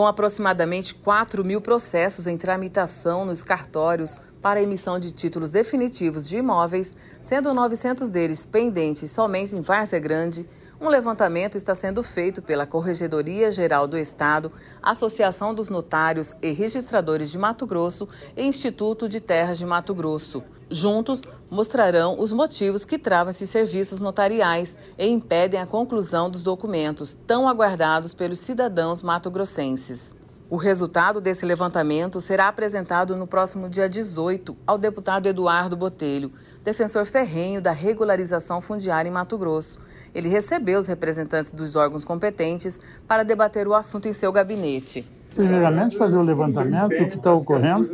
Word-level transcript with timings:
Com 0.00 0.06
aproximadamente 0.06 0.94
4 0.94 1.44
mil 1.44 1.60
processos 1.60 2.26
em 2.26 2.38
tramitação 2.38 3.26
nos 3.26 3.44
cartórios 3.44 4.18
para 4.40 4.62
emissão 4.62 4.98
de 4.98 5.12
títulos 5.12 5.50
definitivos 5.50 6.26
de 6.26 6.38
imóveis, 6.38 6.96
sendo 7.20 7.52
900 7.52 8.10
deles 8.10 8.46
pendentes 8.46 9.10
somente 9.10 9.54
em 9.54 9.60
Várzea 9.60 9.98
Grande, 10.00 10.48
um 10.80 10.88
levantamento 10.88 11.56
está 11.56 11.74
sendo 11.74 12.02
feito 12.02 12.40
pela 12.40 12.66
Corregedoria 12.66 13.50
Geral 13.50 13.86
do 13.86 13.98
Estado, 13.98 14.50
Associação 14.82 15.54
dos 15.54 15.68
Notários 15.68 16.34
e 16.40 16.52
Registradores 16.52 17.30
de 17.30 17.38
Mato 17.38 17.66
Grosso 17.66 18.08
e 18.34 18.42
Instituto 18.42 19.08
de 19.08 19.20
Terras 19.20 19.58
de 19.58 19.66
Mato 19.66 19.94
Grosso. 19.94 20.42
Juntos, 20.70 21.22
mostrarão 21.50 22.18
os 22.18 22.32
motivos 22.32 22.84
que 22.84 22.98
travam 22.98 23.30
esses 23.30 23.50
serviços 23.50 24.00
notariais 24.00 24.78
e 24.96 25.06
impedem 25.06 25.60
a 25.60 25.66
conclusão 25.66 26.30
dos 26.30 26.42
documentos 26.42 27.14
tão 27.26 27.46
aguardados 27.46 28.14
pelos 28.14 28.38
cidadãos 28.38 29.02
mato-grossenses. 29.02 30.19
O 30.50 30.56
resultado 30.56 31.20
desse 31.20 31.46
levantamento 31.46 32.20
será 32.20 32.48
apresentado 32.48 33.14
no 33.14 33.24
próximo 33.24 33.68
dia 33.68 33.88
18 33.88 34.56
ao 34.66 34.76
deputado 34.76 35.28
Eduardo 35.28 35.76
Botelho, 35.76 36.32
defensor 36.64 37.06
ferrenho 37.06 37.62
da 37.62 37.70
regularização 37.70 38.60
fundiária 38.60 39.08
em 39.08 39.12
Mato 39.12 39.38
Grosso. 39.38 39.80
Ele 40.12 40.28
recebeu 40.28 40.80
os 40.80 40.88
representantes 40.88 41.52
dos 41.52 41.76
órgãos 41.76 42.04
competentes 42.04 42.80
para 43.06 43.22
debater 43.22 43.68
o 43.68 43.74
assunto 43.74 44.08
em 44.08 44.12
seu 44.12 44.32
gabinete. 44.32 45.06
Primeiramente, 45.36 45.96
fazer 45.96 46.16
o 46.16 46.22
levantamento 46.22 46.98
do 46.98 47.06
que 47.06 47.16
está 47.16 47.32
ocorrendo, 47.32 47.88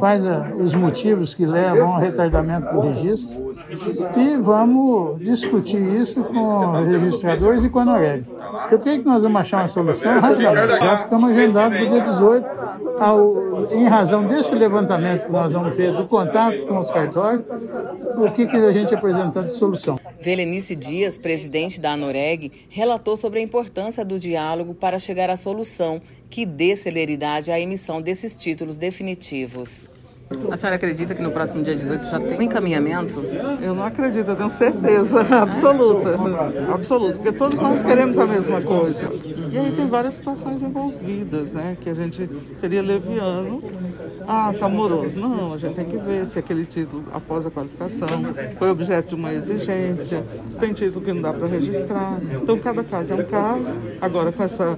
quais 0.00 0.24
eh, 0.24 0.54
os 0.58 0.74
motivos 0.74 1.34
que 1.34 1.46
levam 1.46 1.94
ao 1.94 2.00
retardamento 2.00 2.74
do 2.74 2.80
registro 2.80 3.45
e 4.16 4.36
vamos 4.36 5.18
discutir 5.20 5.80
isso 6.00 6.22
com 6.22 6.82
os 6.82 6.90
registradores 6.90 7.64
e 7.64 7.68
com 7.68 7.80
a 7.80 7.84
Noreg. 7.84 8.24
Eu 8.70 8.78
creio 8.78 9.00
que 9.00 9.06
nós 9.06 9.22
vamos 9.22 9.40
achar 9.40 9.62
uma 9.62 9.68
solução 9.68 10.20
rapidamente. 10.20 10.78
Já 10.78 10.98
ficamos 10.98 11.30
agendados 11.30 11.78
para 11.78 11.86
o 11.86 11.90
dia 11.90 12.00
18, 12.00 12.46
ao, 13.00 13.72
em 13.72 13.84
razão 13.84 14.26
desse 14.26 14.54
levantamento 14.54 15.26
que 15.26 15.32
nós 15.32 15.52
vamos 15.52 15.74
ver 15.74 15.92
do 15.92 16.06
contato 16.06 16.64
com 16.66 16.78
os 16.78 16.90
cartórios, 16.90 17.44
o 18.16 18.30
que, 18.30 18.46
que 18.46 18.56
a 18.56 18.72
gente 18.72 18.94
apresentar 18.94 19.42
de 19.42 19.52
solução. 19.52 19.96
Velenice 20.20 20.76
Dias, 20.76 21.18
presidente 21.18 21.80
da 21.80 21.92
Anoreg, 21.92 22.52
relatou 22.68 23.16
sobre 23.16 23.40
a 23.40 23.42
importância 23.42 24.04
do 24.04 24.18
diálogo 24.18 24.74
para 24.74 24.98
chegar 24.98 25.28
à 25.28 25.36
solução 25.36 26.00
que 26.30 26.46
dê 26.46 26.76
celeridade 26.76 27.50
à 27.50 27.58
emissão 27.58 28.00
desses 28.00 28.36
títulos 28.36 28.76
definitivos. 28.76 29.88
A 30.50 30.56
senhora 30.56 30.74
acredita 30.74 31.14
que 31.14 31.22
no 31.22 31.30
próximo 31.30 31.62
dia 31.62 31.76
18 31.76 32.04
já 32.04 32.18
tem 32.18 32.38
um 32.38 32.42
encaminhamento? 32.42 33.20
Eu 33.62 33.74
não 33.74 33.84
acredito, 33.84 34.28
eu 34.28 34.36
tenho 34.36 34.50
certeza 34.50 35.20
absoluta. 35.40 36.18
Absoluta, 36.72 37.14
porque 37.14 37.32
todos 37.32 37.60
nós 37.60 37.82
queremos 37.82 38.18
a 38.18 38.26
mesma 38.26 38.60
coisa. 38.60 39.08
E 39.52 39.56
aí 39.56 39.72
tem 39.72 39.86
várias 39.86 40.14
situações 40.14 40.60
envolvidas, 40.62 41.52
né? 41.52 41.76
Que 41.80 41.90
a 41.90 41.94
gente 41.94 42.28
seria 42.58 42.82
leviano. 42.82 43.62
Ah, 44.26 44.52
tá 44.58 44.68
moroso. 44.68 45.16
Não, 45.16 45.54
a 45.54 45.58
gente 45.58 45.76
tem 45.76 45.84
que 45.84 45.98
ver 45.98 46.26
se 46.26 46.40
aquele 46.40 46.64
título, 46.64 47.04
após 47.12 47.46
a 47.46 47.50
qualificação, 47.50 48.08
foi 48.58 48.68
objeto 48.68 49.10
de 49.10 49.14
uma 49.14 49.32
exigência, 49.32 50.24
se 50.50 50.56
tem 50.56 50.72
título 50.72 51.04
que 51.04 51.12
não 51.12 51.22
dá 51.22 51.32
para 51.32 51.46
registrar. 51.46 52.18
Então, 52.42 52.58
cada 52.58 52.82
caso 52.82 53.12
é 53.12 53.16
um 53.16 53.24
caso. 53.24 53.72
Agora, 54.00 54.32
com 54.32 54.42
essa 54.42 54.76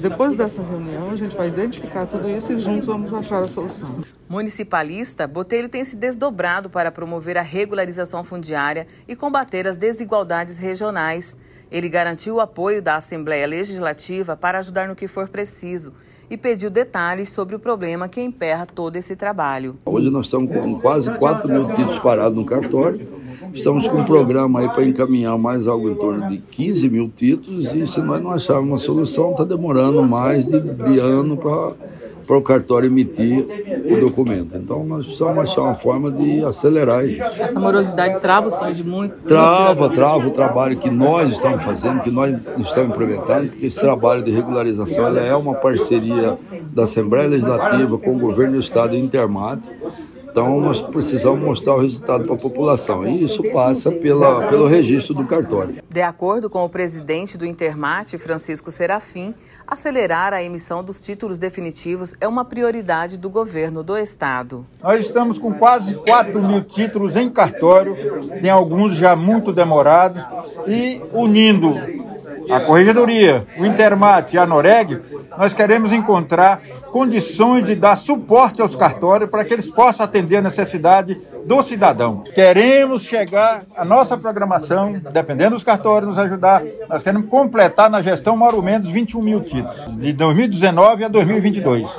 depois 0.00 0.36
dessa 0.36 0.62
reunião, 0.62 1.10
a 1.10 1.16
gente 1.16 1.36
vai 1.36 1.48
identificar 1.48 2.06
tudo 2.06 2.28
isso 2.28 2.52
e 2.52 2.58
juntos 2.58 2.86
vamos 2.86 3.12
achar 3.12 3.42
a 3.42 3.48
solução. 3.48 4.00
Municipalista, 4.32 5.26
Botelho 5.26 5.68
tem 5.68 5.84
se 5.84 5.94
desdobrado 5.94 6.70
para 6.70 6.90
promover 6.90 7.36
a 7.36 7.42
regularização 7.42 8.24
fundiária 8.24 8.86
e 9.06 9.14
combater 9.14 9.68
as 9.68 9.76
desigualdades 9.76 10.56
regionais. 10.56 11.36
Ele 11.70 11.86
garantiu 11.86 12.36
o 12.36 12.40
apoio 12.40 12.80
da 12.80 12.96
Assembleia 12.96 13.46
Legislativa 13.46 14.34
para 14.34 14.60
ajudar 14.60 14.88
no 14.88 14.96
que 14.96 15.06
for 15.06 15.28
preciso 15.28 15.92
e 16.30 16.38
pediu 16.38 16.70
detalhes 16.70 17.28
sobre 17.28 17.54
o 17.54 17.58
problema 17.58 18.08
que 18.08 18.22
emperra 18.22 18.64
todo 18.64 18.96
esse 18.96 19.14
trabalho. 19.14 19.76
Hoje 19.84 20.08
nós 20.08 20.24
estamos 20.24 20.50
com 20.50 20.80
quase 20.80 21.12
4 21.12 21.52
mil 21.52 21.68
títulos 21.68 21.98
parados 21.98 22.38
no 22.38 22.46
cartório 22.46 23.06
Estamos 23.52 23.86
com 23.86 23.98
um 23.98 24.04
programa 24.04 24.60
aí 24.60 24.68
para 24.68 24.84
encaminhar 24.84 25.36
mais 25.36 25.66
algo 25.66 25.90
em 25.90 25.94
torno 25.94 26.28
de 26.28 26.38
15 26.38 26.88
mil 26.88 27.10
títulos 27.14 27.72
e 27.72 27.86
se 27.86 28.00
nós 28.00 28.22
não 28.22 28.30
acharmos 28.30 28.68
uma 28.68 28.78
solução, 28.78 29.32
está 29.32 29.44
demorando 29.44 30.02
mais 30.02 30.46
de, 30.46 30.58
de 30.60 30.98
ano 30.98 31.36
para 31.36 31.74
para 32.26 32.36
o 32.36 32.42
cartório 32.42 32.86
emitir 32.86 33.46
o 33.90 34.00
documento. 34.00 34.56
Então 34.56 34.84
nós 34.84 35.04
precisamos 35.04 35.38
achar 35.38 35.62
uma 35.62 35.74
forma 35.74 36.10
de 36.10 36.44
acelerar 36.44 37.04
isso. 37.04 37.22
Essa 37.40 37.58
morosidade 37.58 38.18
trava 38.20 38.48
o 38.48 38.50
sonho 38.50 38.74
de 38.74 38.84
muito? 38.84 39.14
Trava, 39.26 39.90
trava 39.90 40.26
o 40.26 40.30
trabalho 40.30 40.76
que 40.76 40.90
nós 40.90 41.30
estamos 41.30 41.62
fazendo, 41.62 42.00
que 42.00 42.10
nós 42.10 42.34
estamos 42.58 42.90
implementando, 42.90 43.48
porque 43.48 43.66
esse 43.66 43.80
trabalho 43.80 44.22
de 44.22 44.30
regularização 44.30 45.06
ela 45.06 45.20
é 45.20 45.34
uma 45.34 45.54
parceria 45.54 46.36
da 46.72 46.84
Assembleia 46.84 47.28
Legislativa 47.28 47.98
com 47.98 48.16
o 48.16 48.18
governo 48.18 48.54
do 48.54 48.60
Estado 48.60 48.96
Intermate 48.96 49.68
então, 50.32 50.58
nós 50.62 50.80
precisamos 50.80 51.40
mostrar 51.40 51.74
o 51.74 51.80
resultado 51.82 52.24
para 52.24 52.34
a 52.34 52.38
população. 52.38 53.06
E 53.06 53.22
isso 53.22 53.42
passa 53.52 53.92
pela, 53.92 54.48
pelo 54.48 54.66
registro 54.66 55.12
do 55.12 55.26
cartório. 55.26 55.82
De 55.90 56.00
acordo 56.00 56.48
com 56.48 56.64
o 56.64 56.70
presidente 56.70 57.36
do 57.36 57.44
Intermate, 57.44 58.16
Francisco 58.16 58.70
Serafim, 58.70 59.34
acelerar 59.66 60.32
a 60.32 60.42
emissão 60.42 60.82
dos 60.82 61.02
títulos 61.02 61.38
definitivos 61.38 62.14
é 62.18 62.26
uma 62.26 62.46
prioridade 62.46 63.18
do 63.18 63.28
governo 63.28 63.82
do 63.82 63.94
Estado. 63.94 64.66
Nós 64.82 65.04
estamos 65.04 65.38
com 65.38 65.52
quase 65.52 65.94
4 65.96 66.42
mil 66.42 66.64
títulos 66.64 67.14
em 67.14 67.28
cartório, 67.28 67.94
tem 68.40 68.48
alguns 68.48 68.94
já 68.94 69.14
muito 69.14 69.52
demorados, 69.52 70.24
e 70.66 70.98
unindo 71.12 71.74
a 72.50 72.60
Corregedoria, 72.60 73.46
o 73.58 73.64
Intermate 73.64 74.36
e 74.36 74.38
a 74.38 74.46
Noreg, 74.46 75.00
nós 75.36 75.52
queremos 75.52 75.92
encontrar 75.92 76.60
condições 76.90 77.66
de 77.66 77.74
dar 77.74 77.96
suporte 77.96 78.60
aos 78.60 78.76
cartórios 78.76 79.30
para 79.30 79.44
que 79.44 79.52
eles 79.54 79.70
possam 79.70 80.04
atender 80.04 80.36
a 80.36 80.42
necessidade 80.42 81.20
do 81.44 81.62
cidadão. 81.62 82.22
Queremos 82.34 83.02
chegar, 83.02 83.62
a 83.76 83.84
nossa 83.84 84.16
programação, 84.16 84.94
dependendo 85.12 85.54
dos 85.54 85.64
cartórios 85.64 86.08
nos 86.08 86.18
ajudar, 86.18 86.62
nós 86.88 87.02
queremos 87.02 87.28
completar 87.28 87.90
na 87.90 88.02
gestão 88.02 88.36
mais 88.36 88.54
ou 88.54 88.62
menos 88.62 88.88
21 88.88 89.22
mil 89.22 89.40
títulos, 89.40 89.96
de 89.96 90.12
2019 90.12 91.04
a 91.04 91.08
2022. 91.08 91.98